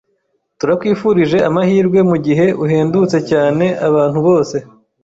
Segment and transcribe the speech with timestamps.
[0.59, 4.57] Turakwifurije amahirwe mugihe uhendutse cyane abantu bose